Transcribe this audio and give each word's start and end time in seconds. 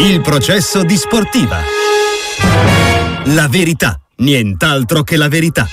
Il 0.00 0.22
processo 0.22 0.82
di 0.82 0.96
sportiva. 0.96 1.60
La 3.24 3.48
verità, 3.48 4.00
nient'altro 4.16 5.02
che 5.02 5.18
la 5.18 5.28
verità. 5.28 5.68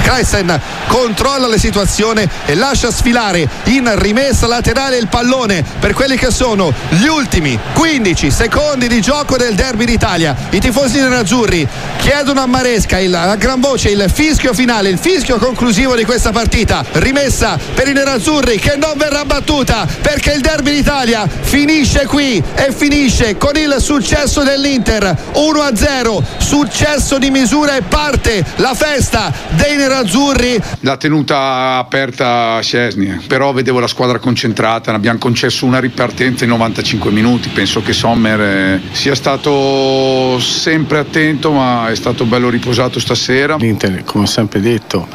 Kreisen 0.00 0.60
controlla 0.86 1.46
la 1.46 1.58
situazione 1.58 2.28
e 2.46 2.54
lascia 2.54 2.90
sfilare 2.90 3.48
in 3.64 3.92
rimessa 3.96 4.46
laterale 4.46 4.96
il 4.96 5.08
pallone 5.08 5.64
per 5.78 5.92
quelli 5.92 6.16
che 6.16 6.30
sono 6.30 6.72
gli 6.90 7.06
ultimi 7.06 7.58
15 7.74 8.30
secondi 8.30 8.88
di 8.88 9.00
gioco 9.00 9.36
del 9.36 9.54
derby 9.54 9.84
d'Italia. 9.84 10.34
I 10.50 10.60
tifosi 10.60 11.00
nerazzurri 11.00 11.66
chiedono 11.98 12.40
a 12.40 12.46
Maresca 12.46 12.98
il, 12.98 13.14
a 13.14 13.34
gran 13.36 13.60
voce 13.60 13.90
il 13.90 14.10
fischio 14.12 14.54
finale, 14.54 14.88
il 14.88 14.98
fischio 14.98 15.38
conclusivo 15.38 15.94
di 15.94 16.04
questa 16.04 16.30
partita. 16.30 16.84
Rimessa 16.92 17.58
per 17.74 17.88
i 17.88 17.92
nerazzurri 17.92 18.58
che 18.58 18.76
non 18.76 18.94
verrà 18.96 19.24
battuta 19.24 19.86
perché 20.00 20.32
il 20.32 20.40
derby 20.40 20.72
d'Italia 20.72 21.28
finisce 21.40 22.06
qui 22.06 22.42
e 22.54 22.72
finisce 22.72 23.36
con 23.36 23.56
il 23.56 23.76
successo 23.78 24.42
dell'Inter 24.42 25.16
1-0. 25.34 26.22
Successo 26.38 27.18
di 27.18 27.30
misura 27.30 27.76
e 27.76 27.82
parte 27.82 28.44
la 28.56 28.74
festa 28.74 29.32
dei 29.50 29.76
nerazzurri 29.76 29.86
azzurri. 29.96 30.60
La 30.80 30.96
tenuta 30.96 31.76
aperta 31.78 32.54
a 32.54 32.60
Scesni, 32.60 33.24
però 33.26 33.52
vedevo 33.52 33.80
la 33.80 33.86
squadra 33.86 34.18
concentrata, 34.18 34.90
ne 34.90 34.96
abbiamo 34.96 35.18
concesso 35.18 35.66
una 35.66 35.80
ripartenza 35.80 36.44
in 36.44 36.50
95 36.50 37.10
minuti. 37.10 37.48
Penso 37.48 37.82
che 37.82 37.92
Sommer 37.92 38.40
eh, 38.40 38.80
sia 38.92 39.14
stato 39.14 40.38
sempre 40.40 40.98
attento, 40.98 41.52
ma 41.52 41.88
è 41.88 41.94
stato 41.94 42.24
bello 42.24 42.50
riposato 42.50 43.00
stasera. 43.00 43.56
L'Inter, 43.56 44.04
come 44.04 44.24
ho 44.24 44.26
sempre 44.26 44.60
detto, 44.60 45.08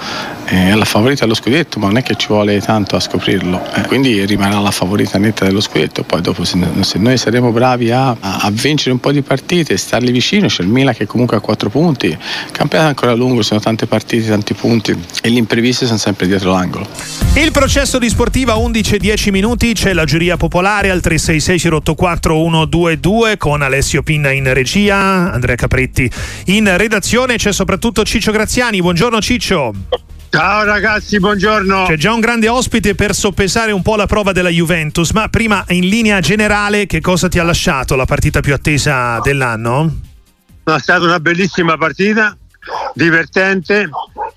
è 0.45 0.73
la 0.73 0.85
favorita 0.85 1.25
allo 1.25 1.33
scudetto, 1.33 1.79
ma 1.79 1.87
non 1.87 1.97
è 1.97 2.03
che 2.03 2.15
ci 2.15 2.27
vuole 2.27 2.59
tanto 2.59 2.95
a 2.95 2.99
scoprirlo. 2.99 3.61
Eh, 3.73 3.87
quindi 3.87 4.25
rimarrà 4.25 4.59
la 4.59 4.71
favorita 4.71 5.17
netta 5.17 5.45
dello 5.45 5.61
scudetto. 5.61 6.03
Poi 6.03 6.21
dopo 6.21 6.43
se, 6.43 6.59
se 6.81 6.97
noi 6.97 7.17
saremo 7.17 7.51
bravi 7.51 7.91
a, 7.91 8.15
a, 8.19 8.49
vincere 8.51 8.91
un 8.91 8.99
po' 8.99 9.11
di 9.11 9.21
partite, 9.21 9.77
starli 9.77 10.11
vicino, 10.11 10.47
c'è 10.47 10.63
il 10.63 10.69
Milan 10.69 10.93
che 10.93 11.05
comunque 11.05 11.37
ha 11.37 11.39
4 11.39 11.69
punti, 11.69 12.07
il 12.07 12.17
campionato 12.51 12.87
è 12.87 12.89
ancora 12.89 13.13
lungo, 13.13 13.41
sono 13.41 13.59
tante 13.59 13.85
partite, 13.85 14.27
tanti 14.27 14.53
punti 14.53 14.62
punti 14.63 14.97
e 15.21 15.29
gli 15.29 15.35
imprevisti 15.35 15.85
sono 15.85 15.97
sempre 15.97 16.25
dietro 16.25 16.51
l'angolo. 16.51 16.87
Il 17.35 17.51
processo 17.51 17.99
di 17.99 18.07
sportiva 18.07 18.53
11-10 18.53 19.29
minuti, 19.29 19.73
c'è 19.73 19.91
la 19.91 20.05
giuria 20.05 20.37
popolare 20.37 20.89
al 20.89 21.01
366 21.01 21.73
084 21.73 22.33
122 22.33 23.35
con 23.35 23.61
Alessio 23.61 24.03
Pinna 24.03 24.31
in 24.31 24.53
regia, 24.53 25.33
Andrea 25.33 25.55
Capretti 25.55 26.09
in 26.45 26.71
redazione, 26.77 27.35
c'è 27.35 27.51
soprattutto 27.51 28.05
Ciccio 28.05 28.31
Graziani. 28.31 28.79
Buongiorno 28.79 29.19
Ciccio. 29.19 29.73
Ciao 30.29 30.63
ragazzi, 30.63 31.19
buongiorno. 31.19 31.83
C'è 31.85 31.97
già 31.97 32.13
un 32.13 32.21
grande 32.21 32.47
ospite 32.47 32.95
per 32.95 33.13
soppesare 33.13 33.73
un 33.73 33.81
po' 33.81 33.97
la 33.97 34.07
prova 34.07 34.31
della 34.31 34.49
Juventus, 34.49 35.11
ma 35.11 35.27
prima 35.27 35.65
in 35.69 35.89
linea 35.89 36.21
generale 36.21 36.85
che 36.85 37.01
cosa 37.01 37.27
ti 37.27 37.37
ha 37.37 37.43
lasciato 37.43 37.95
la 37.95 38.05
partita 38.05 38.39
più 38.39 38.53
attesa 38.53 39.19
dell'anno? 39.21 39.99
è 40.63 40.79
stata 40.79 41.03
una 41.03 41.19
bellissima 41.19 41.77
partita, 41.77 42.35
divertente, 42.93 43.89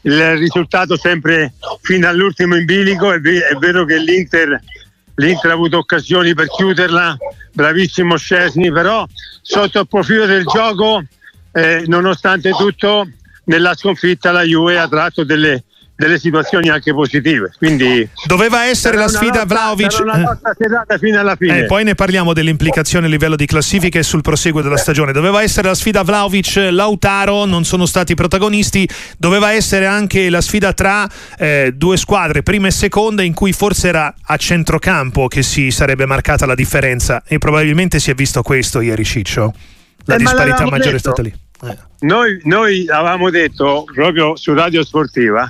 il 0.07 0.37
risultato 0.37 0.97
sempre 0.97 1.55
fino 1.83 2.09
all'ultimo 2.09 2.57
in 2.57 2.65
bilico, 2.65 3.13
è, 3.13 3.21
vero 3.21 3.85
che 3.85 3.99
l'Inter, 3.99 4.61
l'Inter, 5.17 5.51
ha 5.51 5.55
avuto 5.55 5.79
occasioni 5.79 6.33
per 6.33 6.47
chiuderla, 6.49 7.17
bravissimo 7.53 8.17
Scesni, 8.17 8.71
però 8.71 9.05
sotto 9.43 9.81
il 9.81 9.89
profilo 9.89 10.27
del 10.27 10.45
gioco, 10.45 11.03
eh, 11.53 11.83
nonostante 11.87 12.51
tutto, 12.51 13.09
nella 13.45 13.75
sconfitta 13.75 14.31
la 14.31 14.43
Juve 14.43 14.79
ha 14.79 14.89
tratto 14.89 15.25
delle 15.25 15.65
delle 15.97 16.19
situazioni 16.19 16.69
anche 16.69 16.93
positive. 16.93 17.53
Quindi 17.57 18.09
doveva 18.27 18.67
essere 18.67 18.97
la 18.97 19.09
sfida 19.09 19.41
lotta, 19.41 19.47
Vlaovic. 19.47 19.99
Una 20.01 20.39
serata 20.57 20.99
fino 20.99 21.19
alla 21.19 21.35
fine. 21.37 21.61
Eh, 21.61 21.65
poi 21.65 21.85
ne 21.85 21.95
parliamo 21.95 22.35
delle 22.35 22.51
implicazioni 22.51 23.07
a 23.07 23.09
livello 23.09 23.35
di 23.35 23.47
classifica 23.47 23.99
e 23.99 24.03
sul 24.03 24.21
proseguo 24.21 24.61
della 24.61 24.77
stagione. 24.77 25.13
Doveva 25.13 25.43
essere 25.43 25.69
la 25.69 25.75
sfida 25.75 26.03
Vlaovic 26.03 26.69
Lautaro, 26.71 27.47
non 27.47 27.65
sono 27.65 27.87
stati 27.87 28.15
protagonisti. 28.15 28.87
Doveva 29.17 29.53
essere 29.53 29.87
anche 29.87 30.29
la 30.29 30.43
sfida 30.43 30.75
tra 30.75 31.09
eh, 31.39 31.73
due 31.75 31.97
squadre, 31.97 32.43
prima 32.43 32.67
e 32.69 32.73
seconda, 32.73 33.23
in 33.23 33.33
cui 33.33 33.53
forse 33.53 33.89
era 33.89 34.15
a 34.21 34.37
centrocampo 34.37 35.29
che 35.29 35.43
si 35.43 35.71
sarebbe 35.71 36.05
marcata 36.05 36.45
la 36.45 36.55
differenza. 36.55 37.23
E 37.27 37.39
probabilmente 37.39 37.99
si 37.99 38.11
è 38.11 38.15
visto 38.15 38.43
questo 38.43 38.81
ieri, 38.83 39.05
Ciccio. 39.05 39.55
La 40.05 40.17
eh, 40.17 40.19
disparità 40.19 40.65
maggiore 40.65 40.93
detto. 40.93 40.97
è 40.97 40.99
stata 40.99 41.23
lì. 41.23 41.35
Noi, 42.01 42.41
noi 42.45 42.89
avevamo 42.89 43.31
detto 43.31 43.85
proprio 43.93 44.37
su 44.37 44.53
Radio 44.53 44.85
Sportiva 44.85 45.49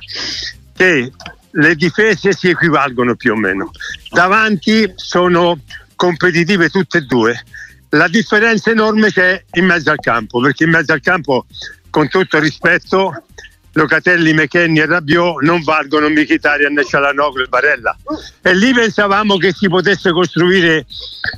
che 0.74 1.10
le 1.50 1.74
difese 1.74 2.32
si 2.32 2.48
equivalgono 2.48 3.16
più 3.16 3.32
o 3.32 3.36
meno. 3.36 3.70
Davanti 4.10 4.92
sono 4.94 5.58
competitive 5.96 6.68
tutte 6.68 6.98
e 6.98 7.02
due. 7.02 7.42
La 7.90 8.08
differenza 8.08 8.70
enorme 8.70 9.10
c'è 9.10 9.42
in 9.52 9.64
mezzo 9.64 9.90
al 9.90 9.98
campo, 9.98 10.40
perché 10.40 10.64
in 10.64 10.70
mezzo 10.70 10.92
al 10.92 11.00
campo, 11.00 11.46
con 11.88 12.08
tutto 12.08 12.38
rispetto, 12.38 13.24
Locatelli, 13.72 14.32
McKenny 14.32 14.80
e 14.80 14.86
Rabiot 14.86 15.42
non 15.42 15.62
valgono 15.62 16.08
Mkhitaryan 16.08 16.72
né 16.72 16.84
Cialanoglu 16.84 17.42
e 17.42 17.46
Barella. 17.46 17.96
E 18.42 18.54
lì 18.54 18.72
pensavamo 18.72 19.36
che 19.36 19.52
si 19.52 19.68
potesse 19.68 20.12
costruire 20.12 20.86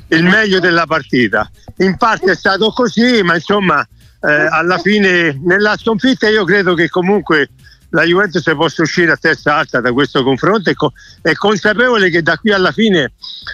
il 0.09 0.23
meglio 0.23 0.59
della 0.59 0.85
partita. 0.85 1.49
In 1.77 1.97
parte 1.97 2.31
è 2.31 2.35
stato 2.35 2.71
così, 2.71 3.21
ma 3.23 3.35
insomma 3.35 3.85
eh, 4.21 4.47
alla 4.49 4.77
fine 4.77 5.39
nella 5.43 5.77
sconfitta 5.77 6.27
io 6.27 6.43
credo 6.43 6.73
che 6.73 6.89
comunque 6.89 7.49
la 7.91 8.03
Juventus 8.03 8.43
possa 8.55 8.81
uscire 8.81 9.11
a 9.11 9.17
testa 9.17 9.55
alta 9.55 9.81
da 9.81 9.91
questo 9.91 10.23
confronto 10.23 10.69
e 10.69 10.75
co- 10.75 10.93
è 11.21 11.33
consapevole 11.33 12.09
che 12.09 12.21
da 12.21 12.37
qui 12.37 12.51
alla 12.51 12.71
fine 12.71 13.13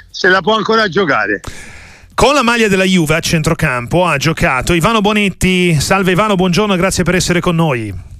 se 0.09 0.27
la 0.27 0.41
può 0.41 0.55
ancora 0.55 0.87
giocare. 0.89 1.41
Con 2.13 2.33
la 2.33 2.43
maglia 2.43 2.67
della 2.67 2.83
Juve 2.83 3.15
a 3.15 3.19
centrocampo 3.19 4.05
ha 4.05 4.17
giocato 4.17 4.73
Ivano 4.73 5.01
Bonetti. 5.01 5.79
Salve 5.79 6.11
Ivano, 6.11 6.35
buongiorno, 6.35 6.75
grazie 6.75 7.03
per 7.03 7.15
essere 7.15 7.41
con 7.41 7.55
noi. 7.55 8.14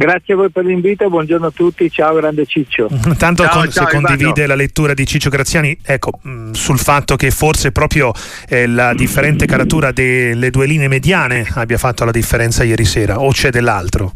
Grazie 0.00 0.32
a 0.32 0.36
voi 0.38 0.48
per 0.48 0.64
l'invito, 0.64 1.10
buongiorno 1.10 1.48
a 1.48 1.50
tutti, 1.50 1.90
ciao 1.90 2.14
grande 2.14 2.46
Ciccio. 2.46 2.88
Tanto 3.18 3.42
ciao, 3.44 3.60
con, 3.60 3.70
ciao, 3.70 3.86
se 3.86 3.92
condivide 3.92 4.46
la 4.46 4.54
lettura 4.54 4.94
di 4.94 5.04
Ciccio 5.04 5.28
Graziani, 5.28 5.76
ecco, 5.84 6.12
mh, 6.22 6.30
mm, 6.30 6.52
sul 6.52 6.78
fatto 6.78 7.16
che 7.16 7.30
forse 7.30 7.70
proprio 7.70 8.10
eh, 8.48 8.66
la 8.66 8.94
differente 8.94 9.44
caratura 9.44 9.92
delle 9.92 10.48
due 10.48 10.64
linee 10.64 10.88
mediane 10.88 11.46
abbia 11.52 11.76
fatto 11.76 12.06
la 12.06 12.12
differenza 12.12 12.64
ieri 12.64 12.86
sera, 12.86 13.20
o 13.20 13.30
c'è 13.30 13.50
dell'altro? 13.50 14.14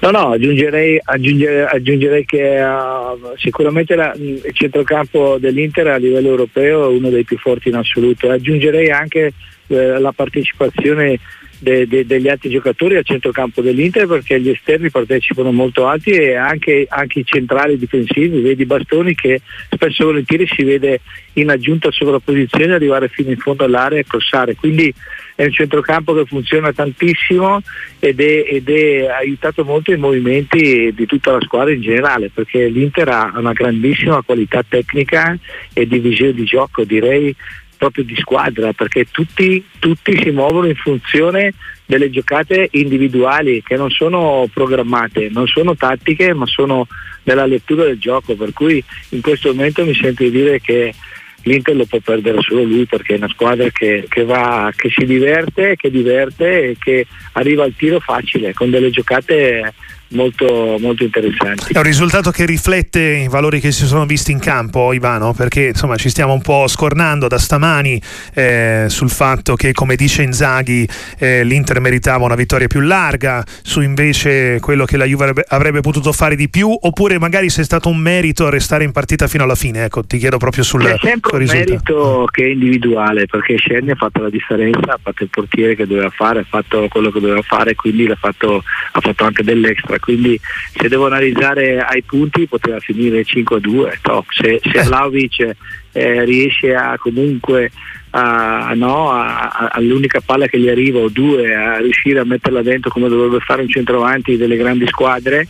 No, 0.00 0.10
no, 0.10 0.32
aggiungerei, 0.32 1.00
aggiungerei, 1.00 1.64
aggiungerei 1.64 2.24
che 2.24 2.60
uh, 2.60 3.36
sicuramente 3.36 3.94
la, 3.94 4.12
il 4.16 4.42
centrocampo 4.52 5.38
dell'Inter 5.38 5.86
a 5.86 5.96
livello 5.96 6.26
europeo 6.26 6.90
è 6.90 6.92
uno 6.92 7.08
dei 7.10 7.22
più 7.22 7.38
forti 7.38 7.68
in 7.68 7.76
assoluto. 7.76 8.28
Aggiungerei 8.28 8.90
anche 8.90 9.32
eh, 9.68 9.98
la 10.00 10.10
partecipazione 10.10 11.20
de, 11.64 11.88
de, 11.88 12.04
degli 12.04 12.28
altri 12.28 12.50
giocatori 12.50 12.96
al 12.96 13.04
centrocampo 13.04 13.62
dell'Inter 13.62 14.06
perché 14.06 14.38
gli 14.38 14.50
esterni 14.50 14.90
partecipano 14.90 15.50
molto 15.50 15.86
alti 15.86 16.10
e 16.10 16.34
anche, 16.34 16.86
anche 16.88 17.20
i 17.20 17.24
centrali 17.24 17.78
difensivi, 17.78 18.40
vedi 18.40 18.66
Bastoni 18.66 19.14
che 19.14 19.40
spesso 19.70 20.02
e 20.02 20.04
volentieri 20.04 20.46
si 20.46 20.62
vede 20.62 21.00
in 21.34 21.48
aggiunta 21.48 21.90
sovrapposizione 21.90 22.74
arrivare 22.74 23.08
fino 23.08 23.30
in 23.30 23.38
fondo 23.38 23.64
all'area 23.64 23.98
e 23.98 24.04
crossare. 24.04 24.54
Quindi 24.54 24.92
è 25.34 25.44
un 25.44 25.52
centrocampo 25.52 26.14
che 26.14 26.26
funziona 26.26 26.72
tantissimo 26.72 27.60
ed 27.98 28.20
è, 28.20 28.44
ed 28.46 28.68
è, 28.68 29.06
aiutato 29.06 29.64
molto 29.64 29.92
i 29.92 29.96
movimenti 29.96 30.92
di 30.94 31.06
tutta 31.06 31.32
la 31.32 31.40
squadra 31.40 31.72
in 31.72 31.80
generale 31.80 32.30
perché 32.32 32.68
l'Inter 32.68 33.08
ha 33.08 33.32
una 33.34 33.52
grandissima 33.52 34.22
qualità 34.22 34.62
tecnica 34.68 35.36
e 35.72 35.86
di 35.86 35.98
visione 35.98 36.34
di 36.34 36.44
gioco 36.44 36.84
direi 36.84 37.34
proprio 37.84 38.04
di 38.04 38.16
squadra 38.16 38.72
perché 38.72 39.06
tutti, 39.10 39.62
tutti 39.78 40.18
si 40.22 40.30
muovono 40.30 40.66
in 40.66 40.74
funzione 40.74 41.52
delle 41.84 42.08
giocate 42.08 42.68
individuali 42.72 43.62
che 43.62 43.76
non 43.76 43.90
sono 43.90 44.48
programmate, 44.52 45.28
non 45.30 45.46
sono 45.46 45.76
tattiche 45.76 46.32
ma 46.32 46.46
sono 46.46 46.86
nella 47.24 47.44
lettura 47.44 47.84
del 47.84 47.98
gioco 47.98 48.34
per 48.36 48.54
cui 48.54 48.82
in 49.10 49.20
questo 49.20 49.52
momento 49.52 49.84
mi 49.84 49.94
sento 49.94 50.22
di 50.22 50.30
dire 50.30 50.60
che 50.60 50.94
l'Inter 51.42 51.76
lo 51.76 51.84
può 51.84 51.98
perdere 51.98 52.40
solo 52.40 52.62
lui 52.62 52.86
perché 52.86 53.14
è 53.14 53.18
una 53.18 53.28
squadra 53.28 53.68
che, 53.68 54.06
che, 54.08 54.24
va, 54.24 54.72
che 54.74 54.88
si 54.88 55.04
diverte, 55.04 55.76
che 55.76 55.90
diverte 55.90 56.70
e 56.70 56.76
che 56.78 57.06
arriva 57.32 57.64
al 57.64 57.74
tiro 57.76 58.00
facile 58.00 58.54
con 58.54 58.70
delle 58.70 58.88
giocate 58.88 59.74
molto, 60.08 60.76
molto 60.80 61.04
interessanti. 61.04 61.72
È 61.72 61.78
un 61.78 61.84
risultato 61.84 62.30
che 62.30 62.44
riflette 62.46 63.00
i 63.00 63.28
valori 63.28 63.60
che 63.60 63.72
si 63.72 63.86
sono 63.86 64.06
visti 64.06 64.32
in 64.32 64.38
campo, 64.38 64.92
Ivano, 64.92 65.32
perché 65.32 65.68
insomma 65.68 65.96
ci 65.96 66.08
stiamo 66.08 66.32
un 66.32 66.40
po' 66.40 66.66
scornando 66.66 67.28
da 67.28 67.38
stamani 67.38 68.00
eh, 68.34 68.86
sul 68.88 69.10
fatto 69.10 69.54
che, 69.54 69.72
come 69.72 69.96
dice 69.96 70.22
Inzaghi, 70.22 70.88
eh, 71.18 71.44
l'Inter 71.44 71.80
meritava 71.80 72.24
una 72.24 72.34
vittoria 72.34 72.66
più 72.66 72.80
larga, 72.80 73.44
su 73.62 73.80
invece 73.80 74.58
quello 74.60 74.84
che 74.84 74.96
la 74.96 75.04
Juve 75.04 75.22
avrebbe, 75.24 75.44
avrebbe, 75.48 75.80
potuto 75.80 76.12
fare 76.12 76.36
di 76.36 76.48
più, 76.48 76.76
oppure 76.78 77.18
magari 77.18 77.50
se 77.50 77.62
è 77.62 77.64
stato 77.64 77.88
un 77.88 77.98
merito 77.98 78.48
restare 78.48 78.84
in 78.84 78.92
partita 78.92 79.26
fino 79.26 79.44
alla 79.44 79.54
fine. 79.54 79.84
Ecco, 79.84 80.04
ti 80.04 80.18
chiedo 80.18 80.38
proprio 80.38 80.62
sul, 80.64 80.84
è 80.84 80.96
sempre 81.00 81.36
un 81.36 81.44
merito 81.44 82.26
che 82.30 82.44
è 82.44 82.48
individuale, 82.48 83.26
perché 83.26 83.56
Scerni 83.56 83.90
ha 83.90 83.96
fatto 83.96 84.22
la 84.22 84.30
differenza, 84.30 84.94
ha 84.94 84.98
fatto 85.00 85.22
il 85.22 85.28
portiere 85.28 85.74
che 85.74 85.86
doveva 85.86 86.10
fare, 86.10 86.40
ha 86.40 86.46
fatto 86.48 86.86
quello 86.88 87.10
che 87.10 87.20
doveva 87.20 87.42
fare, 87.42 87.74
quindi 87.74 88.06
fatto, 88.16 88.62
ha 88.92 89.00
fatto 89.00 89.24
anche 89.24 89.42
dell'extra 89.42 89.93
squadra, 89.94 89.98
quindi 89.98 90.38
se 90.74 90.88
devo 90.88 91.06
analizzare 91.06 91.78
ai 91.78 92.02
punti 92.02 92.46
poteva 92.46 92.78
finire 92.80 93.22
5-2, 93.22 93.94
top. 94.02 94.26
se, 94.30 94.60
se 94.62 94.78
eh. 94.78 94.82
Vlaovic 94.82 95.56
eh, 95.92 96.24
riesce 96.24 96.74
a 96.74 96.96
comunque 96.98 97.70
a, 98.10 98.72
no, 98.74 99.10
a, 99.10 99.48
a, 99.48 99.68
all'unica 99.72 100.20
palla 100.20 100.46
che 100.46 100.58
gli 100.58 100.68
arriva 100.68 101.00
o 101.00 101.08
due 101.08 101.54
a 101.54 101.78
riuscire 101.78 102.20
a 102.20 102.24
metterla 102.24 102.62
dentro 102.62 102.90
come 102.90 103.08
dovrebbe 103.08 103.40
fare 103.40 103.62
un 103.62 103.68
centravanti 103.68 104.36
delle 104.36 104.56
grandi 104.56 104.86
squadre 104.86 105.48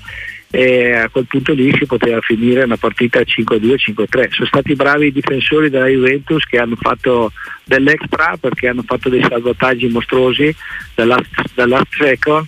e 0.50 0.92
a 0.92 1.08
quel 1.08 1.26
punto 1.26 1.52
lì 1.52 1.74
si 1.76 1.84
poteva 1.84 2.20
finire 2.20 2.62
una 2.62 2.76
partita 2.76 3.18
5-2, 3.18 3.74
5-3. 3.90 4.30
Sono 4.30 4.46
stati 4.46 4.76
bravi 4.76 5.08
i 5.08 5.12
difensori 5.12 5.68
della 5.68 5.88
Juventus 5.88 6.44
che 6.44 6.60
hanno 6.60 6.76
fatto 6.76 7.32
dell'extra 7.64 8.36
perché 8.38 8.68
hanno 8.68 8.84
fatto 8.86 9.08
dei 9.08 9.24
salvataggi 9.28 9.88
mostruosi 9.88 10.54
dalla 10.94 11.20
last 11.56 11.88
second 11.98 12.46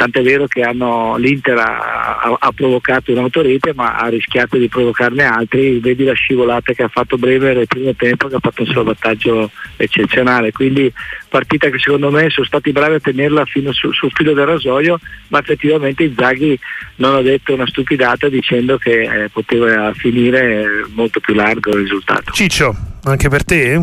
tant'è 0.00 0.22
vero 0.22 0.46
che 0.46 0.62
hanno, 0.62 1.18
l'Inter 1.18 1.58
ha, 1.58 2.38
ha, 2.40 2.52
provocato 2.52 3.12
un'autorete 3.12 3.74
ma 3.74 3.96
ha 3.96 4.08
rischiato 4.08 4.56
di 4.56 4.66
provocarne 4.66 5.24
altri, 5.24 5.78
vedi 5.78 6.04
la 6.04 6.14
scivolata 6.14 6.72
che 6.72 6.84
ha 6.84 6.88
fatto 6.88 7.18
Bremer 7.18 7.54
nel 7.54 7.66
primo 7.66 7.94
tempo 7.94 8.26
che 8.26 8.36
ha 8.36 8.40
fatto 8.40 8.62
un 8.62 8.72
salvataggio 8.72 9.50
eccezionale, 9.76 10.52
quindi 10.52 10.90
partita 11.28 11.68
che 11.68 11.78
secondo 11.78 12.10
me 12.10 12.30
sono 12.30 12.46
stati 12.46 12.72
bravi 12.72 12.94
a 12.94 13.00
tenerla 13.00 13.44
fino 13.44 13.72
su, 13.72 13.92
sul 13.92 14.10
filo 14.14 14.32
del 14.32 14.46
rasoio, 14.46 14.98
ma 15.28 15.40
effettivamente 15.40 16.04
Inzaghi 16.04 16.58
non 16.96 17.16
ha 17.16 17.20
detto 17.20 17.52
una 17.52 17.66
stupidata 17.66 18.30
dicendo 18.30 18.78
che 18.78 19.02
eh, 19.02 19.28
poteva 19.28 19.92
finire 19.92 20.86
molto 20.94 21.20
più 21.20 21.34
largo 21.34 21.72
il 21.72 21.82
risultato. 21.82 22.32
Ciccio, 22.32 22.74
anche 23.02 23.28
per 23.28 23.44
te? 23.44 23.78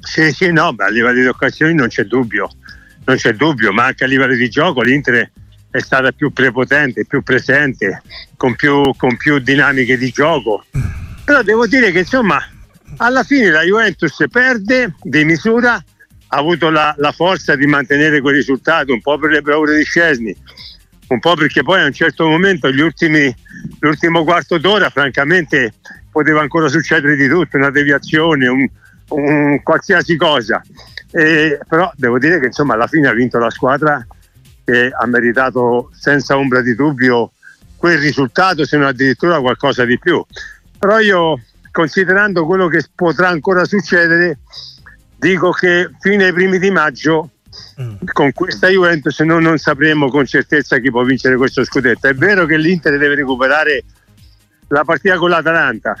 Sì, 0.00 0.32
sì, 0.32 0.50
no, 0.52 0.72
beh, 0.72 0.84
a 0.84 0.88
livello 0.88 1.20
di 1.20 1.26
occasioni 1.26 1.74
non 1.74 1.88
c'è 1.88 2.04
dubbio 2.04 2.48
non 3.04 3.16
c'è 3.16 3.32
dubbio, 3.32 3.72
ma 3.72 3.86
anche 3.86 4.04
a 4.04 4.06
livello 4.06 4.34
di 4.34 4.48
gioco 4.48 4.82
l'Inter 4.82 5.30
è 5.70 5.80
stata 5.80 6.12
più 6.12 6.32
prepotente, 6.32 7.06
più 7.06 7.22
presente, 7.22 8.02
con 8.36 8.54
più, 8.54 8.94
con 8.96 9.16
più 9.16 9.38
dinamiche 9.38 9.96
di 9.96 10.10
gioco. 10.10 10.64
Però 11.24 11.42
devo 11.42 11.66
dire 11.66 11.90
che 11.92 12.00
insomma 12.00 12.42
alla 12.98 13.22
fine 13.22 13.50
la 13.50 13.62
Juventus 13.62 14.24
perde 14.30 14.94
di 15.02 15.24
misura, 15.24 15.74
ha 15.74 16.36
avuto 16.36 16.70
la, 16.70 16.94
la, 16.98 17.12
forza 17.12 17.56
di 17.56 17.66
mantenere 17.66 18.20
quel 18.20 18.34
risultato, 18.34 18.92
un 18.92 19.00
po' 19.00 19.18
per 19.18 19.30
le 19.30 19.40
bravure 19.40 19.76
di 19.76 19.84
Scesni, 19.84 20.34
un 21.08 21.18
po' 21.18 21.34
perché 21.34 21.62
poi 21.62 21.80
a 21.80 21.86
un 21.86 21.92
certo 21.92 22.26
momento, 22.26 22.68
ultimi, 22.68 23.34
l'ultimo 23.80 24.24
quarto 24.24 24.58
d'ora, 24.58 24.90
francamente 24.90 25.74
poteva 26.10 26.40
ancora 26.40 26.68
succedere 26.68 27.16
di 27.16 27.28
tutto, 27.28 27.56
una 27.56 27.70
deviazione, 27.70 28.46
un, 28.48 28.68
un 29.08 29.62
qualsiasi 29.62 30.16
cosa. 30.16 30.62
E, 31.12 31.60
però 31.68 31.92
devo 31.94 32.18
dire 32.18 32.40
che 32.40 32.46
insomma 32.46 32.74
alla 32.74 32.86
fine 32.86 33.08
ha 33.08 33.12
vinto 33.12 33.38
la 33.38 33.50
squadra 33.50 34.04
che 34.64 34.90
ha 34.90 35.06
meritato 35.06 35.90
senza 35.92 36.36
ombra 36.36 36.62
di 36.62 36.74
dubbio 36.74 37.32
quel 37.76 37.98
risultato, 37.98 38.64
se 38.64 38.76
non 38.76 38.86
addirittura 38.86 39.40
qualcosa 39.40 39.84
di 39.84 39.98
più. 39.98 40.24
Però 40.78 40.98
io, 41.00 41.40
considerando 41.70 42.46
quello 42.46 42.68
che 42.68 42.84
potrà 42.94 43.28
ancora 43.28 43.64
succedere, 43.64 44.38
dico 45.16 45.50
che 45.50 45.90
fino 46.00 46.24
ai 46.24 46.32
primi 46.32 46.58
di 46.58 46.70
maggio 46.70 47.30
mm. 47.80 47.94
con 48.12 48.32
questa 48.32 48.68
Juventus 48.68 49.18
noi 49.20 49.42
non 49.42 49.58
sapremo 49.58 50.08
con 50.08 50.26
certezza 50.26 50.78
chi 50.78 50.90
può 50.90 51.02
vincere 51.02 51.36
questo 51.36 51.64
scudetto. 51.64 52.06
È 52.06 52.14
vero 52.14 52.46
che 52.46 52.56
l'Inter 52.56 52.98
deve 52.98 53.16
recuperare 53.16 53.84
la 54.68 54.84
partita 54.84 55.16
con 55.16 55.30
l'Atalanta, 55.30 55.94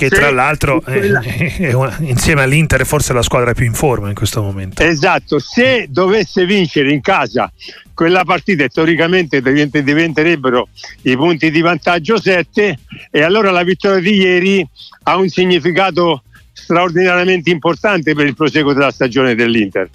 che 0.00 0.08
sì, 0.08 0.14
tra 0.14 0.30
l'altro 0.30 0.80
quella... 0.80 1.20
è 1.20 1.72
una, 1.74 1.94
insieme 2.00 2.40
all'Inter 2.40 2.80
è 2.80 2.84
forse 2.84 3.12
la 3.12 3.20
squadra 3.20 3.52
più 3.52 3.66
in 3.66 3.74
forma 3.74 4.08
in 4.08 4.14
questo 4.14 4.40
momento. 4.40 4.82
Esatto, 4.82 5.38
se 5.38 5.88
dovesse 5.90 6.46
vincere 6.46 6.90
in 6.90 7.02
casa 7.02 7.52
quella 7.92 8.24
partita 8.24 8.66
teoricamente 8.68 9.42
diventerebbero 9.42 10.68
i 11.02 11.16
punti 11.16 11.50
di 11.50 11.60
vantaggio 11.60 12.18
7 12.18 12.78
e 13.10 13.22
allora 13.22 13.50
la 13.50 13.62
vittoria 13.62 14.00
di 14.00 14.14
ieri 14.14 14.66
ha 15.02 15.16
un 15.18 15.28
significato 15.28 16.22
straordinariamente 16.50 17.50
importante 17.50 18.14
per 18.14 18.24
il 18.24 18.34
proseguo 18.34 18.72
della 18.72 18.90
stagione 18.90 19.34
dell'Inter. 19.34 19.90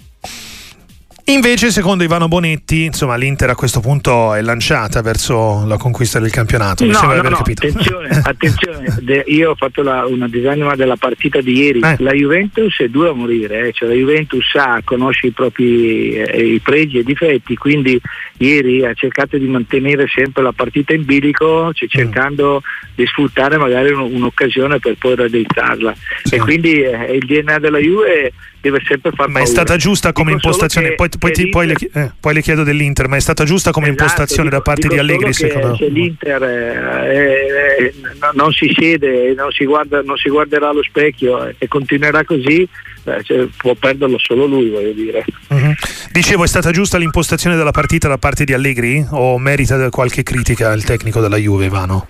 Invece, 1.28 1.72
secondo 1.72 2.04
Ivano 2.04 2.28
Bonetti, 2.28 2.84
insomma, 2.84 3.16
l'Inter 3.16 3.50
a 3.50 3.56
questo 3.56 3.80
punto 3.80 4.32
è 4.32 4.40
lanciata 4.42 5.02
verso 5.02 5.66
la 5.66 5.76
conquista 5.76 6.20
del 6.20 6.30
campionato. 6.30 6.84
Mi 6.84 6.90
no, 6.90 6.98
sembra 6.98 7.16
no, 7.16 7.20
aver 7.20 7.32
no, 7.32 7.38
capito. 7.38 7.66
Attenzione, 7.66 8.08
attenzione. 8.22 9.24
io 9.26 9.50
ho 9.50 9.54
fatto 9.56 9.82
la, 9.82 10.06
una 10.06 10.28
disanima 10.28 10.76
della 10.76 10.94
partita 10.94 11.40
di 11.40 11.56
ieri. 11.56 11.80
Eh. 11.80 11.96
La 11.98 12.12
Juventus 12.12 12.78
è 12.78 12.86
dura 12.88 13.10
a 13.10 13.12
morire, 13.12 13.66
eh. 13.66 13.72
cioè, 13.72 13.88
la 13.88 13.94
Juventus 13.96 14.48
sa, 14.48 14.80
conosce 14.84 15.26
i 15.26 15.30
propri 15.32 16.12
eh, 16.12 16.54
i 16.54 16.60
pregi 16.60 16.98
e 16.98 17.00
i 17.00 17.04
difetti, 17.04 17.56
quindi 17.56 18.00
ieri 18.36 18.84
ha 18.84 18.94
cercato 18.94 19.36
di 19.36 19.48
mantenere 19.48 20.06
sempre 20.06 20.44
la 20.44 20.52
partita 20.52 20.94
in 20.94 21.04
bilico, 21.04 21.72
cioè, 21.72 21.88
mm. 21.88 21.90
cercando 21.90 22.62
di 22.94 23.04
sfruttare 23.04 23.58
magari 23.58 23.90
un, 23.90 24.14
un'occasione 24.14 24.78
per 24.78 24.94
poi 24.96 25.16
raddrizzarla. 25.16 25.92
Sì. 26.22 26.36
E 26.36 26.38
quindi 26.38 26.82
eh, 26.82 27.16
il 27.16 27.26
DNA 27.26 27.58
della 27.58 27.78
Juve 27.78 28.32
deve 28.66 28.80
sempre 28.84 29.12
far 29.12 29.28
Ma 29.28 29.40
è 29.40 29.46
stata 29.46 29.76
giusta 29.76 30.12
come 30.12 30.34
dico 30.34 30.46
impostazione, 30.46 30.94
poi, 30.94 31.08
poi, 31.18 31.32
ti, 31.32 31.48
poi, 31.48 31.66
le, 31.66 31.74
eh, 31.92 32.12
poi, 32.18 32.34
le, 32.34 32.42
chiedo 32.42 32.62
dell'Inter, 32.62 33.08
ma 33.08 33.16
è 33.16 33.20
stata 33.20 33.44
giusta 33.44 33.70
come 33.70 33.86
esatto, 33.86 34.02
impostazione 34.02 34.48
dico, 34.48 34.56
da 34.56 34.62
parte 34.62 34.88
di 34.88 34.98
Allegri 34.98 35.32
secondo 35.32 35.76
Se 35.76 35.88
l'Inter 35.88 36.42
eh, 36.42 37.76
eh, 37.78 37.94
non 38.34 38.52
si 38.52 38.72
siede, 38.76 39.34
non 39.34 39.50
si, 39.50 39.64
guarda, 39.64 40.02
non 40.02 40.16
si 40.16 40.28
guarderà 40.28 40.70
allo 40.70 40.82
specchio 40.82 41.52
e 41.58 41.68
continuerà 41.68 42.24
così, 42.24 42.68
eh, 43.04 43.22
cioè, 43.22 43.46
può 43.56 43.74
perderlo 43.74 44.18
solo 44.18 44.46
lui, 44.46 44.70
voglio 44.70 44.92
dire. 44.92 45.24
Uh-huh. 45.48 45.74
Dicevo, 46.12 46.44
è 46.44 46.48
stata 46.48 46.70
giusta 46.70 46.98
l'impostazione 46.98 47.56
della 47.56 47.70
partita 47.70 48.08
da 48.08 48.18
parte 48.18 48.44
di 48.44 48.52
Allegri 48.52 49.04
o 49.10 49.38
merita 49.38 49.90
qualche 49.90 50.22
critica 50.22 50.72
il 50.72 50.84
tecnico 50.84 51.20
della 51.20 51.36
Juve, 51.36 51.68
Vano? 51.68 52.08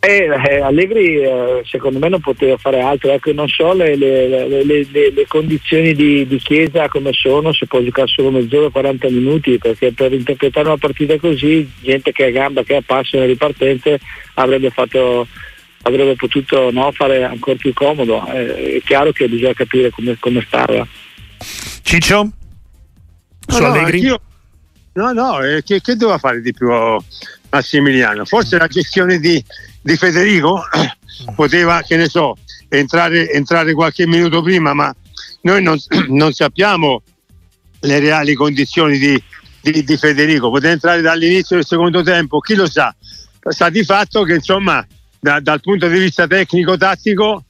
Eh, 0.00 0.28
eh, 0.28 0.60
Allegri 0.60 1.16
eh, 1.16 1.62
secondo 1.66 1.98
me 1.98 2.08
non 2.08 2.20
poteva 2.20 2.56
fare 2.56 2.80
altro, 2.80 3.10
ecco, 3.10 3.32
non 3.32 3.48
so 3.48 3.72
le, 3.72 3.96
le, 3.96 4.48
le, 4.62 4.86
le 4.90 5.26
condizioni 5.26 5.92
di, 5.92 6.24
di, 6.24 6.36
Chiesa 6.38 6.88
come 6.88 7.12
sono, 7.12 7.52
se 7.52 7.66
può 7.66 7.82
giocare 7.82 8.06
solo 8.06 8.30
mezz'ora 8.30 8.70
40 8.70 9.10
minuti, 9.10 9.58
perché 9.58 9.92
per 9.92 10.12
interpretare 10.12 10.68
una 10.68 10.76
partita 10.76 11.18
così, 11.18 11.68
gente 11.80 12.12
che 12.12 12.26
ha 12.26 12.30
gamba, 12.30 12.62
che 12.62 12.76
ha 12.76 12.82
passo 12.84 13.16
nelle 13.16 13.32
ripartenze 13.32 13.98
avrebbe, 14.34 14.70
fatto, 14.70 15.26
avrebbe 15.82 16.14
potuto 16.14 16.70
no, 16.70 16.92
fare 16.92 17.24
ancora 17.24 17.56
più 17.56 17.72
comodo. 17.74 18.24
Eh, 18.28 18.76
è 18.76 18.82
chiaro 18.84 19.10
che 19.10 19.28
bisogna 19.28 19.52
capire 19.52 19.90
come, 19.90 20.16
come 20.20 20.44
stava. 20.46 20.86
Ciccio? 21.82 22.30
Su 23.48 23.60
no, 23.60 23.66
Allegri? 23.66 24.02
No, 24.02 24.20
no, 24.92 25.12
no 25.12 25.42
eh, 25.42 25.64
che, 25.64 25.80
che 25.80 25.96
doveva 25.96 26.18
fare 26.18 26.40
di 26.40 26.52
più 26.52 26.68
Massimiliano? 27.50 28.24
Forse 28.24 28.58
la 28.58 28.68
gestione 28.68 29.18
di 29.18 29.42
di 29.88 29.96
Federico 29.96 30.62
poteva, 31.34 31.80
che 31.80 31.96
ne 31.96 32.08
so, 32.08 32.36
entrare, 32.68 33.30
entrare 33.30 33.72
qualche 33.72 34.06
minuto 34.06 34.42
prima, 34.42 34.74
ma 34.74 34.94
noi 35.40 35.62
non, 35.62 35.78
non 36.08 36.30
sappiamo 36.32 37.02
le 37.80 37.98
reali 37.98 38.34
condizioni 38.34 38.98
di, 38.98 39.22
di, 39.62 39.82
di, 39.82 39.96
Federico, 39.96 40.50
poteva 40.50 40.74
entrare 40.74 41.00
dall'inizio 41.00 41.56
del 41.56 41.64
secondo 41.64 42.02
tempo, 42.02 42.38
chi 42.40 42.54
lo 42.54 42.68
sa, 42.68 42.94
sta 43.48 43.70
di 43.70 43.82
fatto 43.82 44.24
che 44.24 44.34
insomma 44.34 44.86
da, 45.18 45.40
dal 45.40 45.60
punto 45.60 45.88
di 45.88 45.98
vista 45.98 46.26
tecnico-tattico 46.26 47.44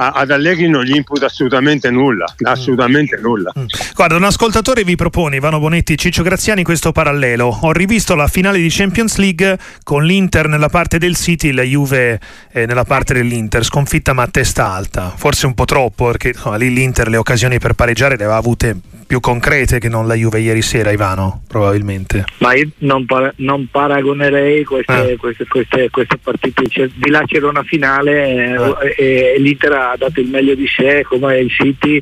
ad 0.00 0.30
Allegri 0.30 0.68
non 0.68 0.84
gli 0.84 0.94
imputa 0.94 1.26
assolutamente 1.26 1.90
nulla, 1.90 2.32
assolutamente 2.42 3.18
mm. 3.18 3.20
nulla. 3.20 3.52
Mm. 3.58 3.64
Guarda, 3.96 4.14
un 4.14 4.22
ascoltatore 4.22 4.84
vi 4.84 4.94
propone, 4.94 5.36
Ivano 5.36 5.58
Bonetti 5.58 5.94
e 5.94 5.96
Ciccio 5.96 6.22
Graziani, 6.22 6.62
questo 6.62 6.92
parallelo. 6.92 7.58
Ho 7.62 7.72
rivisto 7.72 8.14
la 8.14 8.28
finale 8.28 8.58
di 8.58 8.68
Champions 8.70 9.16
League 9.16 9.58
con 9.82 10.04
l'Inter 10.04 10.46
nella 10.46 10.68
parte 10.68 10.98
del 10.98 11.16
City, 11.16 11.50
la 11.50 11.62
Juve 11.62 12.20
eh, 12.52 12.64
nella 12.66 12.84
parte 12.84 13.12
dell'Inter, 13.12 13.64
sconfitta 13.64 14.12
ma 14.12 14.22
a 14.22 14.28
testa 14.28 14.72
alta. 14.72 15.12
Forse 15.16 15.46
un 15.46 15.54
po' 15.54 15.64
troppo, 15.64 16.06
perché 16.06 16.28
insomma, 16.28 16.56
lì 16.56 16.72
l'Inter 16.72 17.08
le 17.08 17.16
occasioni 17.16 17.58
per 17.58 17.72
pareggiare 17.72 18.16
le 18.16 18.22
aveva 18.22 18.38
avute 18.38 18.76
più 19.08 19.20
concrete 19.20 19.78
che 19.78 19.88
non 19.88 20.06
la 20.06 20.14
Juve 20.14 20.38
ieri 20.40 20.60
sera, 20.60 20.90
Ivano, 20.92 21.40
probabilmente. 21.48 22.24
Ma 22.38 22.54
io 22.54 22.68
non, 22.78 23.06
para- 23.06 23.32
non 23.36 23.66
paragonerei 23.70 24.64
queste, 24.64 25.12
eh. 25.12 25.16
queste, 25.16 25.46
queste, 25.46 25.88
queste, 25.90 26.18
partite. 26.18 26.90
Di 26.94 27.10
là 27.10 27.22
c'era 27.24 27.48
una 27.48 27.62
finale 27.62 28.54
eh. 28.54 28.94
e, 28.98 29.34
e 29.34 29.40
l'Inter 29.40 29.72
ha 29.72 29.87
dato 29.96 30.20
il 30.20 30.28
meglio 30.28 30.54
di 30.54 30.66
sé, 30.66 31.04
come 31.06 31.38
il 31.38 31.50
City, 31.50 32.00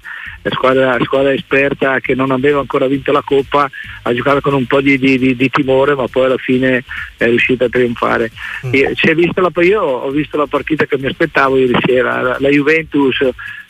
squadra, 0.51 0.97
squadra, 1.03 1.33
esperta 1.33 2.01
che 2.01 2.15
non 2.15 2.31
aveva 2.31 2.61
ancora 2.61 2.87
vinto 2.87 3.13
la 3.13 3.23
Coppa, 3.23 3.69
ha 4.03 4.15
giocato 4.15 4.41
con 4.41 4.55
un 4.55 4.67
po' 4.67 4.81
di, 4.81 4.99
di, 4.99 5.19
di, 5.19 5.37
di 5.37 5.51
timore, 5.51 5.95
ma 5.95 6.07
poi 6.09 6.27
alla 6.27 6.37
fine 6.37 6.85
è 7.17 7.25
riuscita 7.25 7.67
a 7.67 7.69
trionfare. 7.69 8.31
Mm. 8.67 8.73
La, 8.73 9.63
io 9.63 9.83
ho 9.83 10.11
visto 10.11 10.37
la 10.37 10.47
partita 10.47 10.85
che 10.87 10.99
mi 10.99 11.07
aspettavo 11.07 11.57
ieri 11.57 11.77
sera, 11.85 12.21
la, 12.21 12.37
la 12.39 12.49
Juventus 12.49 13.19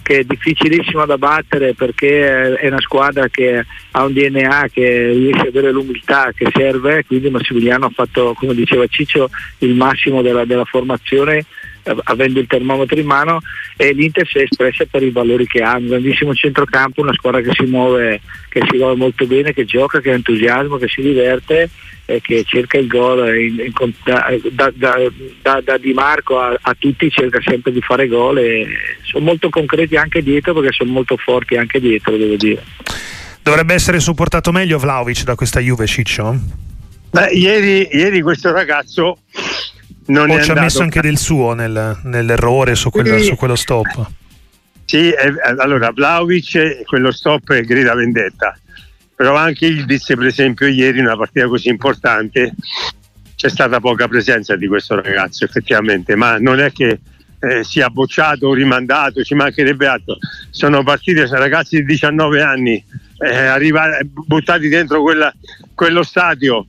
che 0.06 0.20
è 0.20 0.22
difficilissima 0.22 1.04
da 1.04 1.18
battere 1.18 1.74
perché 1.74 2.54
è 2.56 2.68
una 2.68 2.80
squadra 2.80 3.26
che 3.26 3.66
ha 3.90 4.04
un 4.04 4.12
DNA 4.12 4.68
che 4.72 5.08
riesce 5.08 5.48
ad 5.48 5.48
avere 5.48 5.72
l'umiltà 5.72 6.30
che 6.32 6.46
serve, 6.54 7.04
quindi 7.04 7.28
Massimiliano 7.28 7.86
ha 7.86 7.90
fatto, 7.92 8.32
come 8.38 8.54
diceva 8.54 8.86
Ciccio, 8.86 9.28
il 9.58 9.74
massimo 9.74 10.22
della, 10.22 10.44
della 10.44 10.64
formazione 10.64 11.44
avendo 12.04 12.40
il 12.40 12.46
termometro 12.46 12.98
in 12.98 13.06
mano 13.06 13.40
e 13.76 13.92
l'Inter 13.92 14.26
si 14.26 14.38
è 14.38 14.42
espressa 14.42 14.84
per 14.90 15.02
i 15.02 15.10
valori 15.10 15.46
che 15.46 15.62
ha, 15.62 15.76
un 15.76 15.86
grandissimo 15.86 16.34
centrocampo, 16.34 17.00
una 17.00 17.12
squadra 17.12 17.40
che 17.40 17.52
si 17.52 17.64
muove, 17.64 18.20
che 18.48 18.62
si 18.70 18.76
muove 18.76 18.96
molto 18.96 19.26
bene, 19.26 19.52
che 19.52 19.64
gioca, 19.64 20.00
che 20.00 20.10
ha 20.10 20.14
entusiasmo, 20.14 20.76
che 20.76 20.88
si 20.88 21.02
diverte 21.02 21.70
e 22.08 22.20
che 22.20 22.44
cerca 22.46 22.78
il 22.78 22.86
gol 22.86 23.36
in, 23.36 23.58
in, 23.58 23.92
da, 24.04 24.32
da, 24.52 24.72
da, 25.42 25.60
da, 25.60 25.76
Di 25.76 25.92
Marco 25.92 26.38
a, 26.38 26.56
a, 26.60 26.76
tutti 26.78 27.10
cerca 27.10 27.40
sempre 27.44 27.72
di 27.72 27.80
fare 27.80 28.06
gol 28.06 28.38
e 28.38 28.66
sono 29.02 29.24
molto 29.24 29.50
concreti 29.50 29.96
anche 29.96 30.22
dietro 30.22 30.54
perché 30.54 30.72
sono 30.72 30.92
molto 30.92 31.16
forti 31.16 31.56
anche 31.56 31.80
dietro 31.80 32.16
devo 32.16 32.36
dire 32.36 32.62
dovrebbe 33.42 33.74
essere 33.74 33.98
supportato 33.98 34.52
meglio 34.52 34.78
Vlaovic 34.78 35.24
da 35.24 35.34
questa 35.34 35.58
Juve 35.58 35.86
Ciccio? 35.86 36.38
Beh, 37.10 37.32
ieri, 37.32 37.88
ieri 37.90 38.20
questo 38.20 38.52
ragazzo 38.52 39.18
non 40.06 40.30
o 40.30 40.42
ci 40.42 40.50
ha 40.50 40.54
messo 40.54 40.82
anche 40.82 41.00
del 41.00 41.18
suo 41.18 41.52
nel, 41.54 41.98
nell'errore 42.04 42.74
su, 42.74 42.90
quella, 42.90 43.18
sì. 43.18 43.24
su, 43.24 43.36
quello 43.36 43.56
stop. 43.56 44.10
Sì, 44.84 45.10
eh, 45.10 45.34
allora 45.58 45.90
Vlaovic 45.90 46.84
quello 46.84 47.10
stop 47.10 47.52
grida 47.60 47.94
vendetta, 47.94 48.56
però 49.14 49.34
anche 49.34 49.66
il 49.66 49.84
disse 49.84 50.14
per 50.16 50.26
esempio 50.26 50.66
ieri 50.66 50.98
in 50.98 51.06
una 51.06 51.16
partita 51.16 51.48
così 51.48 51.68
importante 51.68 52.54
c'è 53.34 53.48
stata 53.50 53.80
poca 53.80 54.06
presenza 54.08 54.56
di 54.56 54.68
questo 54.68 55.00
ragazzo 55.00 55.44
effettivamente, 55.44 56.14
ma 56.14 56.38
non 56.38 56.60
è 56.60 56.72
che 56.72 57.00
eh, 57.38 57.64
sia 57.64 57.90
bocciato 57.90 58.48
o 58.48 58.54
rimandato, 58.54 59.22
ci 59.22 59.34
mancherebbe 59.34 59.86
altro. 59.86 60.16
Sono 60.50 60.82
partite 60.82 61.26
ragazzi 61.26 61.76
di 61.76 61.84
19 61.84 62.40
anni 62.40 62.82
eh, 63.18 63.34
arrivare, 63.34 64.04
buttati 64.04 64.68
dentro 64.68 65.02
quella, 65.02 65.32
quello 65.74 66.02
stadio 66.02 66.64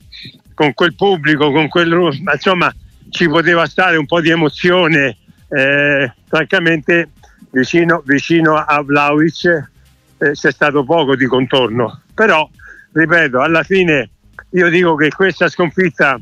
con 0.54 0.74
quel 0.74 0.94
pubblico, 0.94 1.52
con 1.52 1.68
quel, 1.68 2.20
insomma 2.32 2.74
ci 3.10 3.28
poteva 3.28 3.66
stare 3.66 3.96
un 3.96 4.06
po' 4.06 4.20
di 4.20 4.30
emozione, 4.30 5.16
eh, 5.48 6.12
francamente 6.26 7.10
vicino, 7.50 8.02
vicino 8.04 8.54
a 8.56 8.82
Vlaovic 8.82 9.70
eh, 10.18 10.32
c'è 10.32 10.52
stato 10.52 10.84
poco 10.84 11.16
di 11.16 11.26
contorno, 11.26 12.02
però 12.14 12.48
ripeto, 12.92 13.40
alla 13.40 13.62
fine 13.62 14.10
io 14.50 14.68
dico 14.68 14.94
che 14.94 15.10
questa 15.10 15.48
sconfitta 15.48 16.20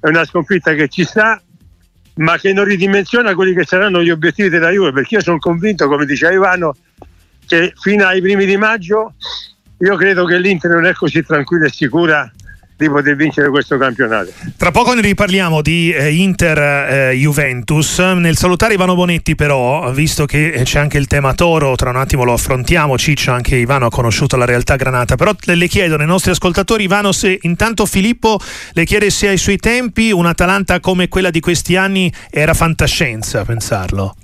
è 0.00 0.08
una 0.08 0.24
sconfitta 0.24 0.74
che 0.74 0.88
ci 0.88 1.04
sta, 1.04 1.40
ma 2.14 2.36
che 2.38 2.52
non 2.52 2.64
ridimensiona 2.64 3.34
quelli 3.34 3.54
che 3.54 3.64
saranno 3.64 4.02
gli 4.02 4.10
obiettivi 4.10 4.48
della 4.48 4.70
Juve, 4.70 4.92
perché 4.92 5.16
io 5.16 5.22
sono 5.22 5.38
convinto, 5.38 5.88
come 5.88 6.04
diceva 6.04 6.32
Ivano, 6.32 6.74
che 7.46 7.72
fino 7.76 8.06
ai 8.06 8.20
primi 8.20 8.46
di 8.46 8.56
maggio 8.56 9.14
io 9.78 9.96
credo 9.96 10.24
che 10.24 10.38
l'Inter 10.38 10.70
non 10.70 10.86
è 10.86 10.92
così 10.92 11.24
tranquilla 11.24 11.66
e 11.66 11.70
sicura 11.70 12.30
di 12.82 12.90
poter 12.90 13.16
vincere 13.16 13.48
questo 13.48 13.78
campionato. 13.78 14.32
Tra 14.56 14.70
poco 14.70 14.92
ne 14.94 15.00
riparliamo 15.00 15.62
di 15.62 15.92
eh, 15.92 16.12
Inter-Juventus. 16.12 17.98
Eh, 17.98 18.14
Nel 18.14 18.36
salutare 18.36 18.74
Ivano 18.74 18.94
Bonetti 18.94 19.34
però, 19.34 19.90
visto 19.92 20.26
che 20.26 20.62
c'è 20.64 20.78
anche 20.78 20.98
il 20.98 21.06
tema 21.06 21.34
Toro, 21.34 21.74
tra 21.76 21.90
un 21.90 21.96
attimo 21.96 22.24
lo 22.24 22.32
affrontiamo, 22.32 22.98
Ciccio, 22.98 23.32
anche 23.32 23.56
Ivano 23.56 23.86
ha 23.86 23.90
conosciuto 23.90 24.36
la 24.36 24.44
realtà 24.44 24.76
granata, 24.76 25.16
però 25.16 25.32
le 25.44 25.68
chiedono 25.68 26.02
ai 26.02 26.08
nostri 26.08 26.32
ascoltatori, 26.32 26.84
Ivano, 26.84 27.12
se 27.12 27.38
intanto 27.42 27.86
Filippo 27.86 28.38
le 28.72 28.84
chiede 28.84 29.10
se 29.10 29.28
ai 29.28 29.38
suoi 29.38 29.56
tempi 29.56 30.10
un'Atalanta 30.10 30.80
come 30.80 31.08
quella 31.08 31.30
di 31.30 31.40
questi 31.40 31.76
anni 31.76 32.12
era 32.30 32.54
fantascienza, 32.54 33.44
pensarlo. 33.44 34.16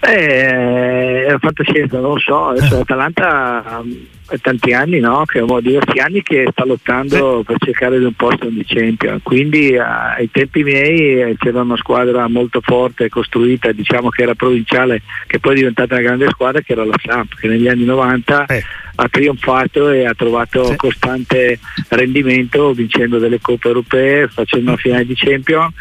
Eh, 0.00 1.24
è 1.26 1.34
fantascienza, 1.38 1.98
non 1.98 2.12
lo 2.12 2.18
so, 2.18 2.48
adesso 2.48 2.76
l'Atalanta 2.76 3.82
è 4.28 4.38
tanti 4.38 4.72
anni, 4.72 5.00
no? 5.00 5.24
che 5.24 5.44
diversi 5.60 5.98
anni 5.98 6.22
che 6.22 6.46
sta 6.50 6.64
lottando 6.64 7.42
per 7.44 7.56
cercare 7.58 7.98
di 7.98 8.04
un 8.04 8.12
posto 8.14 8.46
di 8.46 8.64
Champions, 8.64 9.22
quindi 9.22 9.76
ai 9.76 10.30
tempi 10.30 10.62
miei 10.62 11.20
eh, 11.20 11.36
c'era 11.38 11.62
una 11.62 11.76
squadra 11.76 12.28
molto 12.28 12.60
forte, 12.60 13.08
costruita, 13.08 13.72
diciamo 13.72 14.08
che 14.08 14.22
era 14.22 14.34
provinciale, 14.34 15.02
che 15.26 15.38
poi 15.38 15.52
è 15.54 15.56
diventata 15.56 15.94
una 15.94 16.02
grande 16.02 16.28
squadra 16.28 16.60
che 16.60 16.72
era 16.72 16.84
la 16.84 16.96
Samp, 17.02 17.34
che 17.34 17.48
negli 17.48 17.68
anni 17.68 17.84
90 17.84 18.46
eh. 18.46 18.64
ha 18.96 19.08
trionfato 19.08 19.90
e 19.90 20.06
ha 20.06 20.14
trovato 20.14 20.66
sì. 20.66 20.76
costante 20.76 21.58
rendimento 21.88 22.72
vincendo 22.72 23.18
delle 23.18 23.40
coppe 23.40 23.68
europee, 23.68 24.28
facendo 24.28 24.70
una 24.70 24.80
finale 24.80 25.06
di 25.06 25.14
Champions 25.14 25.72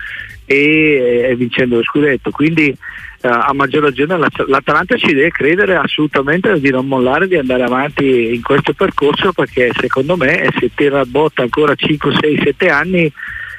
e, 0.46 1.28
e 1.30 1.36
vincendo 1.36 1.78
lo 1.78 1.84
scudetto. 1.84 2.30
Quindi 2.30 2.68
eh, 2.68 2.76
a 3.26 3.54
maggior 3.54 3.84
ragione 3.84 4.18
l'Atalanta 4.48 4.96
ci 4.98 5.14
deve 5.14 5.30
credere 5.30 5.76
assolutamente 5.76 6.60
di 6.60 6.70
non 6.70 6.88
mollare, 6.88 7.28
di 7.28 7.38
andare 7.38 7.64
avanti 7.64 8.34
in 8.34 8.42
questo 8.42 8.74
percorso 8.74 9.32
perché 9.34 9.72
secondo 9.78 10.16
me 10.16 10.50
se 10.60 10.72
tira 10.74 11.02
a 11.02 11.06
botta 11.06 11.42
ancora 11.42 11.76
5, 11.76 12.16
6, 12.20 12.42
7 12.44 12.70
anni 12.70 13.12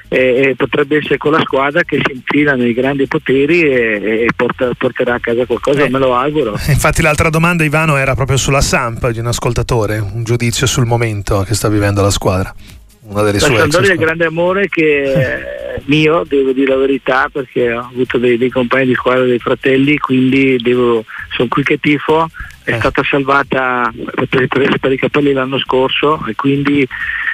eh, 0.09 0.53
potrebbe 0.55 0.97
essere 0.97 1.17
con 1.17 1.31
la 1.31 1.41
squadra 1.41 1.83
che 1.83 1.99
si 2.03 2.13
infila 2.13 2.55
nei 2.55 2.73
grandi 2.73 3.07
poteri 3.07 3.61
e, 3.61 4.25
e 4.25 4.27
porta, 4.35 4.69
porterà 4.77 5.15
a 5.15 5.19
casa 5.19 5.45
qualcosa, 5.45 5.83
eh, 5.83 5.89
me 5.89 5.99
lo 5.99 6.15
auguro. 6.15 6.51
Infatti 6.67 7.01
l'altra 7.01 7.29
domanda 7.29 7.63
Ivano 7.63 7.97
era 7.97 8.15
proprio 8.15 8.37
sulla 8.37 8.61
Samp 8.61 9.09
di 9.09 9.19
un 9.19 9.27
ascoltatore, 9.27 9.97
un 9.97 10.23
giudizio 10.23 10.65
sul 10.65 10.85
momento 10.85 11.43
che 11.45 11.53
sta 11.53 11.67
vivendo 11.67 12.01
la 12.01 12.11
squadra 12.11 12.53
una 13.07 13.23
delle 13.23 13.39
sue 13.39 13.55
Sampdoria 13.55 13.89
è 13.89 13.93
il 13.93 13.99
grande 13.99 14.25
amore 14.25 14.67
che 14.67 15.13
è 15.13 15.81
mio, 15.85 16.23
devo 16.27 16.51
dire 16.51 16.67
la 16.67 16.75
verità, 16.75 17.29
perché 17.31 17.73
ho 17.73 17.89
avuto 17.91 18.17
dei, 18.17 18.37
dei 18.37 18.49
compagni 18.49 18.87
di 18.87 18.95
squadra, 18.95 19.23
dei 19.23 19.39
fratelli, 19.39 19.97
quindi 19.97 20.57
devo, 20.57 21.05
sono 21.35 21.47
qui 21.47 21.63
che 21.63 21.79
tifo, 21.79 22.29
è 22.63 22.73
eh. 22.73 22.79
stata 22.79 23.01
salvata 23.03 23.91
per, 24.29 24.47
per, 24.47 24.77
per, 24.79 24.91
i 24.91 24.97
capelli 24.97 25.31
l'anno 25.31 25.57
scorso 25.57 26.21
e 26.27 26.35
quindi 26.35 26.85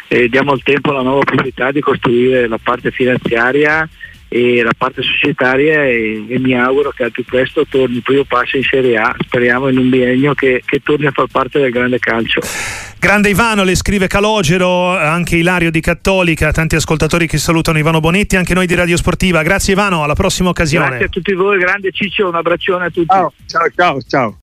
eh, 0.08 0.30
diamo 0.30 0.52
al 0.52 0.62
tempo 0.62 0.92
la 0.92 1.02
nuova 1.02 1.20
opportunità 1.20 1.72
di 1.72 1.82
costruire 1.82 2.48
la 2.48 2.60
parte 2.62 2.92
finanziaria 2.92 3.88
e 4.36 4.64
la 4.64 4.74
parte 4.76 5.04
societaria 5.04 5.84
e, 5.84 6.26
e, 6.28 6.40
mi 6.40 6.58
auguro 6.58 6.90
che 6.90 7.04
al 7.04 7.12
più 7.12 7.24
presto 7.24 7.68
torni 7.70 7.98
il 7.98 8.02
primo 8.02 8.24
passo 8.24 8.58
in 8.58 8.64
Serie 8.64 8.98
A, 8.98 9.16
speriamo 9.20 9.70
in 9.70 9.78
un 9.78 9.92
biennio 9.92 10.34
che, 10.34 10.64
che 10.66 10.80
torni 10.80 11.06
a 11.06 11.12
far 11.12 11.28
parte 11.32 11.60
del 11.60 11.70
grande 11.70 12.00
calcio. 12.00 12.42
Grande 12.98 13.30
Ivano, 13.30 13.64
le 13.64 13.76
scrive 13.76 14.08
Calogero, 14.08 14.98
anche 14.98 15.36
Ilario 15.36 15.70
di 15.70 15.82
Cattolica, 15.82 16.52
tanti 16.52 16.76
ascoltatori 16.76 17.28
che 17.28 17.38
salutano 17.38 17.78
Ivano 17.78 18.00
Bonetti, 18.00 18.36
anche 18.36 18.56
noi 18.56 18.66
di 18.66 18.74
Radio 18.74 18.98
Sportiva. 18.98 19.44
Grazie 19.44 19.74
Ivano, 19.74 20.02
alla 20.02 20.16
prossima 20.16 20.50
occasione. 20.50 20.88
Grazie 20.88 21.06
a 21.06 21.10
tutti 21.10 21.34
voi, 21.34 21.60
grande 21.60 21.92
Ciccio, 21.92 22.28
un 22.28 22.34
abbraccione 22.34 22.86
a 22.86 22.90
tutti. 22.90 23.06
Ciao, 23.06 23.34
ciao, 23.46 23.70
ciao. 23.76 24.02
ciao. 24.02 24.38